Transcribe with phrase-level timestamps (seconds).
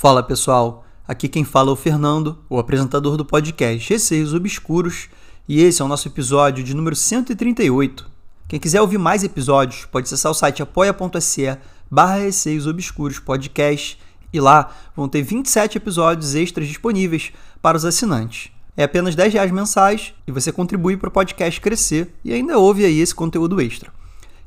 [0.00, 5.10] Fala pessoal, aqui quem fala é o Fernando, o apresentador do podcast Receios Obscuros,
[5.46, 8.10] e esse é o nosso episódio de número 138.
[8.48, 11.54] Quem quiser ouvir mais episódios pode acessar o site apoia.se
[11.90, 13.98] barra Receios Obscuros Podcast
[14.32, 17.30] e lá vão ter 27 episódios extras disponíveis
[17.60, 18.50] para os assinantes.
[18.74, 22.86] É apenas 10 reais mensais e você contribui para o podcast crescer e ainda ouve
[22.86, 23.92] aí esse conteúdo extra.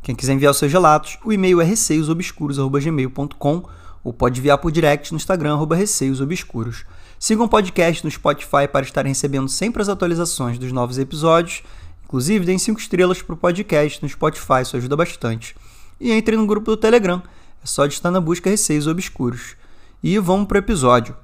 [0.01, 5.12] Quem quiser enviar os seus relatos, o e-mail é receiosobscuros.gmail.com ou pode enviar por direct
[5.12, 6.84] no Instagram, arroba receiosobscuros.
[7.17, 11.63] Sigam o podcast no Spotify para estarem recebendo sempre as atualizações dos novos episódios.
[12.03, 15.55] Inclusive, deem 5 estrelas para o podcast no Spotify, isso ajuda bastante.
[16.02, 17.23] E entrem no grupo do Telegram,
[17.63, 19.55] é só de estar na busca Receios Obscuros.
[20.04, 21.15] E vamos para o episódio.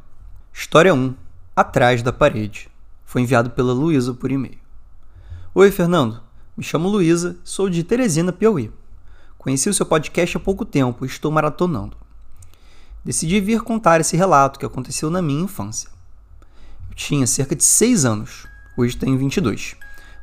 [0.54, 1.14] História 1
[1.54, 2.70] Atrás da Parede.
[3.04, 4.58] Foi enviado pela Luísa por e-mail.
[5.54, 6.22] Oi, Fernando.
[6.56, 8.72] Me chamo Luísa, sou de Teresina, Piauí.
[9.38, 11.98] Conheci o seu podcast há pouco tempo e estou maratonando
[13.04, 15.90] decidi vir contar esse relato que aconteceu na minha infância.
[16.90, 18.48] Eu tinha cerca de 6 anos,
[18.78, 19.76] hoje tenho 22,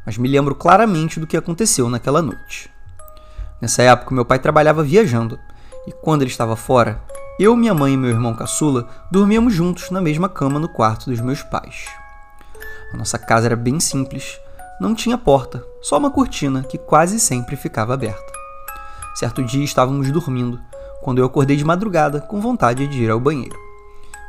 [0.04, 2.70] mas me lembro claramente do que aconteceu naquela noite.
[3.60, 5.38] Nessa época, meu pai trabalhava viajando,
[5.86, 7.02] e quando ele estava fora,
[7.38, 11.20] eu, minha mãe e meu irmão caçula dormíamos juntos na mesma cama no quarto dos
[11.20, 11.86] meus pais.
[12.92, 14.38] A nossa casa era bem simples,
[14.80, 18.32] não tinha porta, só uma cortina que quase sempre ficava aberta.
[19.14, 20.60] Certo dia estávamos dormindo
[21.06, 23.56] quando eu acordei de madrugada com vontade de ir ao banheiro.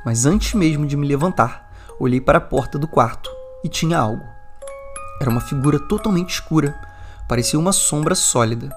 [0.06, 1.68] Mas antes mesmo de me levantar,
[2.00, 3.32] olhei para a porta do quarto
[3.64, 4.24] e tinha algo.
[5.20, 6.80] Era uma figura totalmente escura,
[7.28, 8.70] parecia uma sombra sólida.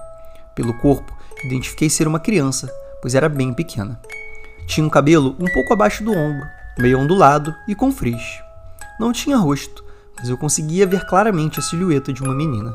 [0.55, 4.01] Pelo corpo, identifiquei ser uma criança, pois era bem pequena.
[4.65, 6.47] Tinha um cabelo um pouco abaixo do ombro,
[6.79, 8.41] meio ondulado e com frizz.
[8.99, 9.85] Não tinha rosto,
[10.17, 12.73] mas eu conseguia ver claramente a silhueta de uma menina.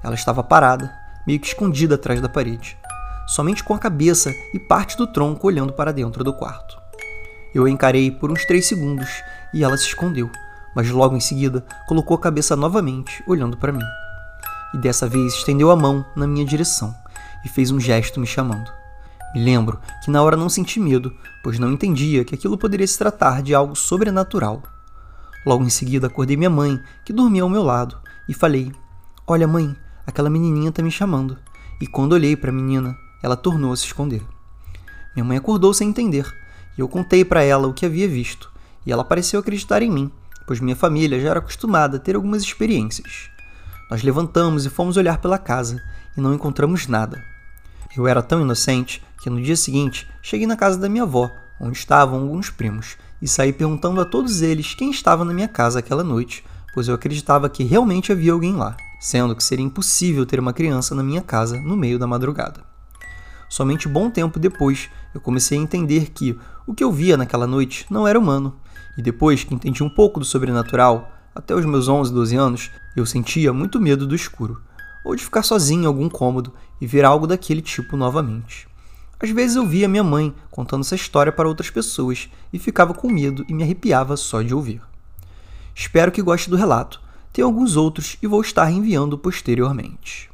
[0.00, 0.94] Ela estava parada,
[1.26, 2.78] meio que escondida atrás da parede
[3.26, 6.78] somente com a cabeça e parte do tronco olhando para dentro do quarto.
[7.54, 9.08] Eu a encarei por uns três segundos
[9.52, 10.30] e ela se escondeu,
[10.74, 13.84] mas logo em seguida colocou a cabeça novamente, olhando para mim.
[14.74, 16.94] E dessa vez estendeu a mão na minha direção
[17.44, 18.70] e fez um gesto me chamando.
[19.34, 21.12] Me lembro que na hora não senti medo,
[21.42, 24.62] pois não entendia que aquilo poderia se tratar de algo sobrenatural.
[25.44, 27.98] Logo em seguida acordei minha mãe, que dormia ao meu lado,
[28.28, 28.72] e falei:
[29.26, 31.36] Olha, mãe, aquela menininha está me chamando.
[31.80, 34.22] E quando olhei para a menina, ela tornou a se esconder.
[35.16, 36.30] Minha mãe acordou sem entender,
[36.76, 38.52] e eu contei para ela o que havia visto,
[38.84, 40.12] e ela pareceu acreditar em mim,
[40.46, 43.30] pois minha família já era acostumada a ter algumas experiências.
[43.90, 45.82] Nós levantamos e fomos olhar pela casa,
[46.14, 47.24] e não encontramos nada.
[47.96, 51.78] Eu era tão inocente que no dia seguinte cheguei na casa da minha avó, onde
[51.78, 56.04] estavam alguns primos, e saí perguntando a todos eles quem estava na minha casa aquela
[56.04, 60.52] noite, pois eu acreditava que realmente havia alguém lá, sendo que seria impossível ter uma
[60.52, 62.73] criança na minha casa no meio da madrugada.
[63.54, 67.86] Somente bom tempo depois eu comecei a entender que o que eu via naquela noite
[67.88, 68.56] não era humano.
[68.98, 73.06] E depois que entendi um pouco do sobrenatural, até os meus 11, 12 anos, eu
[73.06, 74.60] sentia muito medo do escuro,
[75.04, 78.66] ou de ficar sozinho em algum cômodo e ver algo daquele tipo novamente.
[79.20, 83.08] Às vezes eu via minha mãe contando essa história para outras pessoas e ficava com
[83.08, 84.82] medo e me arrepiava só de ouvir.
[85.72, 87.00] Espero que goste do relato.
[87.32, 90.28] Tem alguns outros e vou estar enviando posteriormente.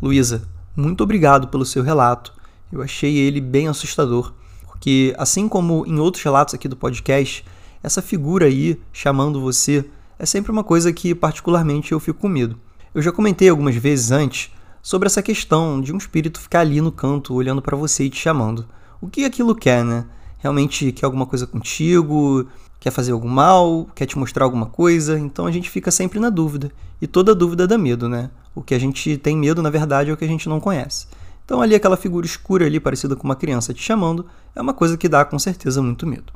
[0.00, 2.32] Luísa, muito obrigado pelo seu relato
[2.74, 4.32] eu achei ele bem assustador,
[4.66, 7.44] porque assim como em outros relatos aqui do podcast,
[7.82, 9.84] essa figura aí chamando você
[10.18, 12.58] é sempre uma coisa que particularmente eu fico com medo.
[12.94, 14.50] Eu já comentei algumas vezes antes
[14.82, 18.18] sobre essa questão de um espírito ficar ali no canto olhando para você e te
[18.18, 18.66] chamando.
[19.00, 20.04] O que aquilo quer, né?
[20.38, 22.46] Realmente quer alguma coisa contigo?
[22.78, 23.88] Quer fazer algum mal?
[23.94, 25.18] Quer te mostrar alguma coisa?
[25.18, 26.70] Então a gente fica sempre na dúvida.
[27.00, 28.30] E toda dúvida dá medo, né?
[28.54, 31.06] O que a gente tem medo, na verdade, é o que a gente não conhece.
[31.44, 34.96] Então, ali, aquela figura escura ali, parecida com uma criança te chamando, é uma coisa
[34.96, 36.32] que dá com certeza muito medo.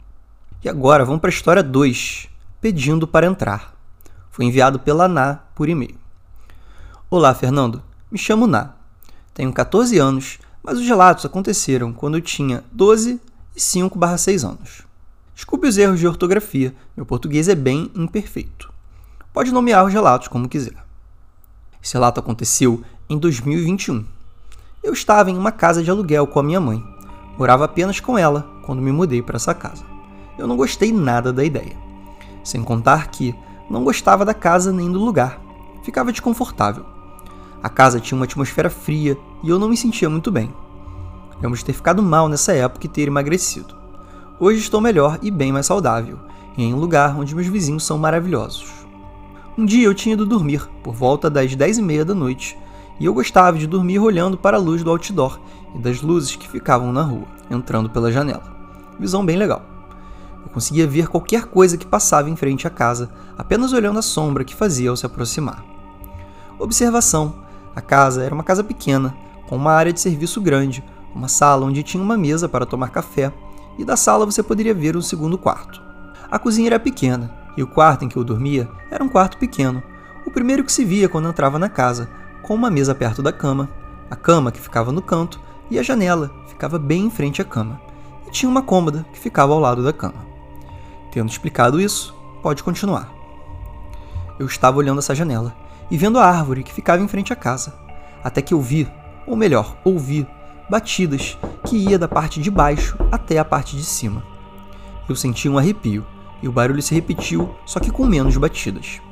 [0.62, 2.28] E agora, vamos para a história 2:
[2.60, 3.74] Pedindo para entrar.
[4.30, 5.96] Foi enviado pela Ná por e-mail.
[7.08, 7.82] Olá, Fernando.
[8.10, 8.74] Me chamo Ná.
[9.32, 13.20] Tenho 14 anos, mas os relatos aconteceram quando eu tinha 12
[13.56, 14.82] e 5/6 anos.
[15.34, 18.72] Desculpe os erros de ortografia, meu português é bem imperfeito.
[19.32, 20.84] Pode nomear os relatos como quiser.
[21.82, 24.04] Esse relato aconteceu em 2021
[24.88, 26.82] eu estava em uma casa de aluguel com a minha mãe.
[27.36, 29.84] Morava apenas com ela quando me mudei para essa casa.
[30.38, 31.76] Eu não gostei nada da ideia.
[32.42, 33.34] Sem contar que
[33.68, 35.38] não gostava da casa nem do lugar.
[35.82, 36.86] Ficava desconfortável.
[37.62, 40.50] A casa tinha uma atmosfera fria e eu não me sentia muito bem.
[41.42, 43.76] Lembro de ter ficado mal nessa época e ter emagrecido.
[44.40, 46.18] Hoje estou melhor e bem mais saudável,
[46.56, 48.72] em um lugar onde meus vizinhos são maravilhosos.
[49.56, 52.56] Um dia eu tinha ido dormir, por volta das 10 e meia da noite,
[52.98, 55.38] e eu gostava de dormir olhando para a luz do outdoor
[55.74, 58.42] e das luzes que ficavam na rua, entrando pela janela.
[58.98, 59.62] Visão bem legal.
[60.44, 64.44] Eu conseguia ver qualquer coisa que passava em frente à casa, apenas olhando a sombra
[64.44, 65.64] que fazia ao se aproximar.
[66.58, 67.36] Observação:
[67.76, 69.14] a casa era uma casa pequena,
[69.48, 70.82] com uma área de serviço grande,
[71.14, 73.32] uma sala onde tinha uma mesa para tomar café,
[73.78, 75.80] e da sala você poderia ver um segundo quarto.
[76.30, 79.82] A cozinha era pequena, e o quarto em que eu dormia era um quarto pequeno,
[80.26, 82.08] o primeiro que se via quando entrava na casa,
[82.48, 83.68] com uma mesa perto da cama,
[84.10, 85.38] a cama que ficava no canto
[85.70, 87.78] e a janela ficava bem em frente à cama,
[88.26, 90.26] e tinha uma cômoda que ficava ao lado da cama.
[91.12, 93.12] Tendo explicado isso, pode continuar.
[94.38, 95.54] Eu estava olhando essa janela
[95.90, 97.74] e vendo a árvore que ficava em frente à casa,
[98.24, 98.90] até que eu vi,
[99.26, 100.26] ou melhor, ouvi,
[100.70, 101.36] batidas
[101.66, 104.22] que ia da parte de baixo até a parte de cima.
[105.06, 106.02] Eu senti um arrepio
[106.42, 109.02] e o barulho se repetiu, só que com menos batidas.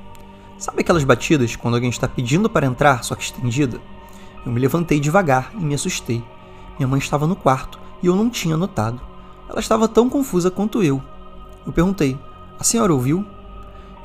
[0.58, 3.78] Sabe aquelas batidas quando alguém está pedindo para entrar, só que estendida?
[4.44, 6.24] Eu me levantei devagar e me assustei.
[6.78, 9.00] Minha mãe estava no quarto e eu não tinha notado.
[9.48, 11.02] Ela estava tão confusa quanto eu.
[11.66, 12.18] Eu perguntei:
[12.58, 13.24] A senhora ouviu?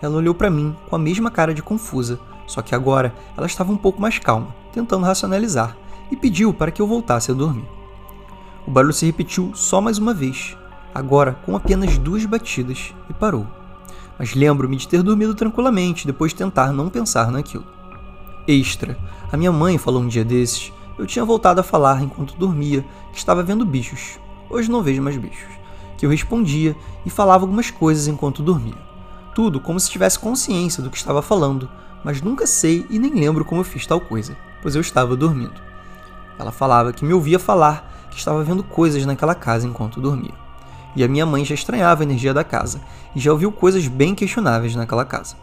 [0.01, 3.71] Ela olhou para mim com a mesma cara de confusa, só que agora ela estava
[3.71, 5.77] um pouco mais calma, tentando racionalizar,
[6.11, 7.67] e pediu para que eu voltasse a dormir.
[8.67, 10.57] O barulho se repetiu só mais uma vez,
[10.93, 13.47] agora com apenas duas batidas, e parou.
[14.21, 17.65] Mas lembro-me de ter dormido tranquilamente depois de tentar não pensar naquilo.
[18.47, 18.95] Extra.
[19.31, 20.71] A minha mãe falou um dia desses.
[20.95, 24.19] Eu tinha voltado a falar enquanto dormia que estava vendo bichos.
[24.47, 25.49] Hoje não vejo mais bichos.
[25.97, 28.77] Que eu respondia e falava algumas coisas enquanto dormia.
[29.33, 31.67] Tudo como se tivesse consciência do que estava falando,
[32.03, 35.59] mas nunca sei e nem lembro como eu fiz tal coisa, pois eu estava dormindo.
[36.37, 40.40] Ela falava que me ouvia falar que estava vendo coisas naquela casa enquanto dormia.
[40.95, 42.81] E a minha mãe já estranhava a energia da casa
[43.15, 45.35] e já ouviu coisas bem questionáveis naquela casa.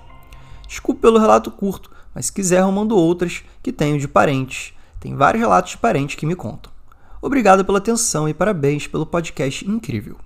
[0.67, 4.75] Desculpe pelo relato curto, mas se quiser eu mando outras que tenho de parentes.
[5.01, 6.71] Tem vários relatos de parentes que me contam.
[7.21, 10.17] Obrigado pela atenção e parabéns pelo podcast incrível.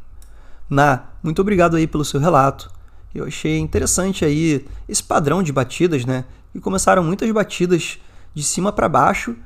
[0.68, 2.70] Na, muito obrigado aí pelo seu relato.
[3.14, 6.24] Eu achei interessante aí esse padrão de batidas, né?
[6.54, 7.98] E começaram muitas batidas
[8.34, 9.36] de cima para baixo,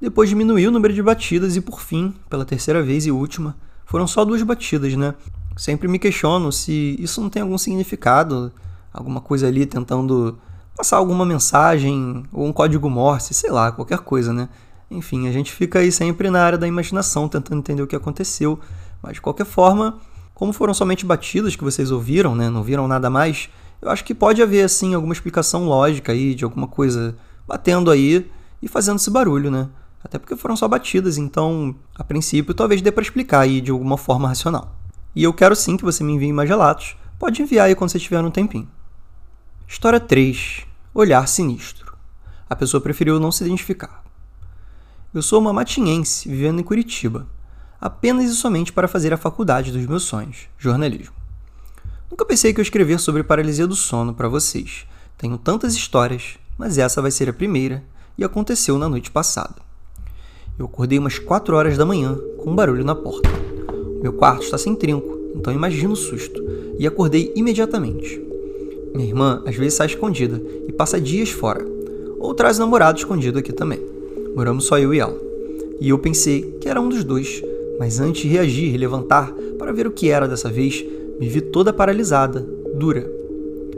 [0.00, 4.06] depois diminuiu o número de batidas e por fim, pela terceira vez e última, foram
[4.06, 5.14] só duas batidas, né?
[5.56, 8.52] Sempre me questiono se isso não tem algum significado,
[8.92, 10.38] alguma coisa ali tentando
[10.76, 14.48] passar alguma mensagem ou um código Morse, sei lá, qualquer coisa, né?
[14.90, 18.58] Enfim, a gente fica aí sempre na área da imaginação, tentando entender o que aconteceu,
[19.02, 19.98] mas de qualquer forma,
[20.34, 22.50] como foram somente batidas que vocês ouviram, né?
[22.50, 23.48] Não viram nada mais.
[23.80, 27.16] Eu acho que pode haver assim alguma explicação lógica aí de alguma coisa
[27.46, 28.30] batendo aí
[28.60, 29.68] e fazendo esse barulho, né?
[30.04, 33.96] Até porque foram só batidas, então, a princípio, talvez dê para explicar aí de alguma
[33.96, 34.76] forma racional.
[35.16, 36.96] E eu quero sim que você me envie mais relatos.
[37.18, 38.68] Pode enviar aí quando você tiver um tempinho.
[39.66, 40.66] História 3.
[40.92, 41.96] Olhar sinistro.
[42.48, 44.04] A pessoa preferiu não se identificar.
[45.14, 47.26] Eu sou uma matinhense vivendo em Curitiba
[47.84, 51.14] apenas e somente para fazer a faculdade dos meus sonhos, jornalismo.
[52.10, 54.86] Nunca pensei que eu escrever sobre paralisia do sono para vocês.
[55.18, 57.84] Tenho tantas histórias, mas essa vai ser a primeira
[58.16, 59.56] e aconteceu na noite passada.
[60.56, 63.28] Eu acordei umas 4 horas da manhã com um barulho na porta.
[64.00, 66.40] meu quarto está sem trinco, então imagino o susto,
[66.78, 68.22] e acordei imediatamente.
[68.94, 71.66] Minha irmã às vezes sai escondida e passa dias fora,
[72.20, 73.80] ou traz namorado escondido aqui também.
[74.36, 75.20] Moramos só eu e ela.
[75.80, 77.42] E eu pensei que era um dos dois,
[77.80, 80.84] mas antes de reagir e levantar para ver o que era dessa vez,
[81.18, 82.46] me vi toda paralisada,
[82.76, 83.10] dura.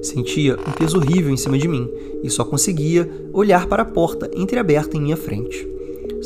[0.02, 1.88] Sentia um peso horrível em cima de mim
[2.23, 5.75] e só conseguia olhar para a porta entreaberta em minha frente.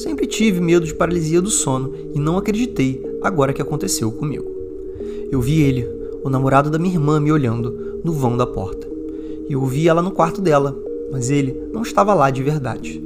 [0.02, 4.46] Sempre tive medo de paralisia do sono e não acreditei agora que aconteceu comigo.
[5.30, 5.86] Eu vi ele,
[6.24, 8.88] o namorado da minha irmã, me olhando no vão da porta.
[9.46, 10.74] Eu vi ela no quarto dela,
[11.12, 12.98] mas ele não estava lá de verdade.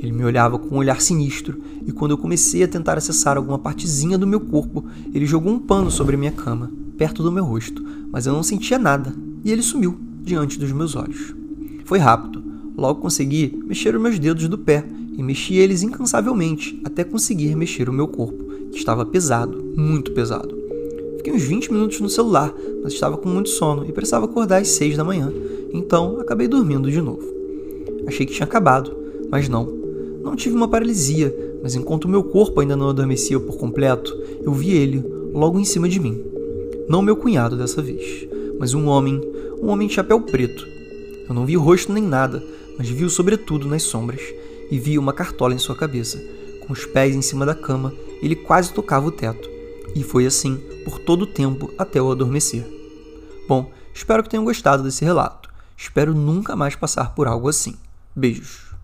[0.00, 3.58] Ele me olhava com um olhar sinistro, e quando eu comecei a tentar acessar alguma
[3.58, 7.84] partezinha do meu corpo, ele jogou um pano sobre minha cama, perto do meu rosto,
[8.12, 9.12] mas eu não sentia nada,
[9.44, 11.34] e ele sumiu diante dos meus olhos.
[11.84, 12.40] Foi rápido,
[12.76, 14.84] logo consegui mexer os meus dedos do pé
[15.18, 20.56] e mexi eles incansavelmente até conseguir mexer o meu corpo, que estava pesado, muito pesado.
[21.16, 24.68] Fiquei uns 20 minutos no celular, mas estava com muito sono e precisava acordar às
[24.68, 25.32] 6 da manhã,
[25.72, 27.26] então acabei dormindo de novo.
[28.06, 28.96] Achei que tinha acabado,
[29.28, 29.66] mas não.
[30.22, 31.34] Não tive uma paralisia,
[31.64, 35.88] mas enquanto meu corpo ainda não adormecia por completo, eu vi ele logo em cima
[35.88, 36.22] de mim.
[36.88, 39.20] Não meu cunhado dessa vez, mas um homem,
[39.60, 40.64] um homem de chapéu preto.
[41.28, 42.40] Eu não vi rosto nem nada,
[42.78, 44.22] mas vi o sobretudo nas sombras
[44.70, 46.18] e vi uma cartola em sua cabeça.
[46.66, 49.48] Com os pés em cima da cama, ele quase tocava o teto.
[49.94, 52.66] E foi assim por todo o tempo até eu adormecer.
[53.48, 55.48] Bom, espero que tenham gostado desse relato.
[55.76, 57.76] Espero nunca mais passar por algo assim.
[58.14, 58.74] Beijos.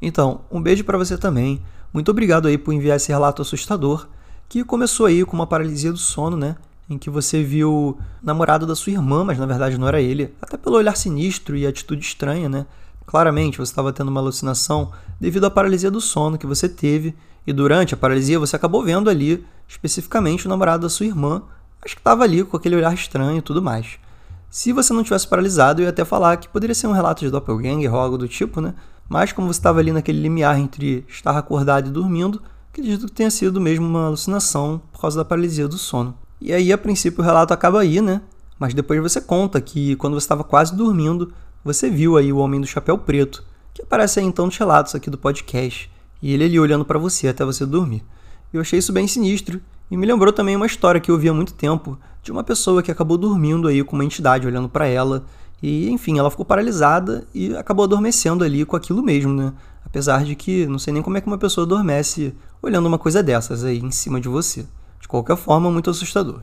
[0.00, 1.60] Então, um beijo para você também.
[1.92, 4.06] Muito obrigado aí por enviar esse relato assustador,
[4.48, 6.56] que começou aí com uma paralisia do sono, né?
[6.88, 10.34] em que você viu o namorado da sua irmã, mas na verdade não era ele,
[10.40, 12.66] até pelo olhar sinistro e atitude estranha, né?
[13.06, 17.14] Claramente você estava tendo uma alucinação devido à paralisia do sono que você teve,
[17.46, 21.42] e durante a paralisia você acabou vendo ali, especificamente, o namorado da sua irmã,
[21.82, 23.98] mas que estava ali com aquele olhar estranho e tudo mais.
[24.50, 27.30] Se você não tivesse paralisado, eu ia até falar que poderia ser um relato de
[27.30, 28.74] doppelganger ou algo do tipo, né?
[29.08, 33.30] Mas como você estava ali naquele limiar entre estar acordado e dormindo, acredito que tenha
[33.30, 36.16] sido mesmo uma alucinação por causa da paralisia do sono.
[36.40, 38.22] E aí, a princípio, o relato acaba aí, né?
[38.58, 41.32] Mas depois você conta que quando você estava quase dormindo,
[41.64, 43.42] você viu aí o Homem do Chapéu Preto,
[43.72, 45.90] que aparece aí então nos relatos aqui do podcast,
[46.22, 48.04] e ele ali olhando para você até você dormir.
[48.52, 51.34] Eu achei isso bem sinistro, e me lembrou também uma história que eu vi há
[51.34, 55.24] muito tempo, de uma pessoa que acabou dormindo aí com uma entidade olhando para ela,
[55.62, 59.52] e, enfim, ela ficou paralisada e acabou adormecendo ali com aquilo mesmo, né?
[59.82, 63.22] Apesar de que não sei nem como é que uma pessoa adormece olhando uma coisa
[63.22, 64.66] dessas aí em cima de você.
[65.00, 66.40] De qualquer forma, muito assustador.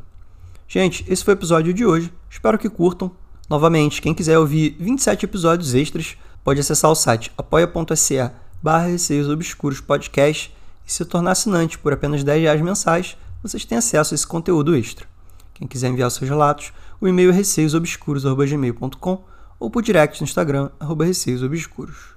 [0.67, 2.11] Gente, esse foi o episódio de hoje.
[2.29, 3.11] Espero que curtam.
[3.51, 8.31] Novamente, quem quiser ouvir 27 episódios extras, pode acessar o site apoia.se
[8.63, 10.55] barra Receios Obscuros Podcast
[10.87, 14.73] e se tornar assinante por apenas 10 reais mensais, vocês têm acesso a esse conteúdo
[14.73, 15.05] extra.
[15.53, 19.25] Quem quiser enviar seus relatos, o e-mail é receiosobscuros.gmail.com
[19.59, 22.15] ou por direct no Instagram, arroba receiosobscuros.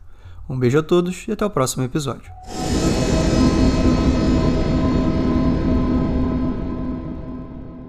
[0.48, 2.30] Um beijo a todos e até o próximo episódio.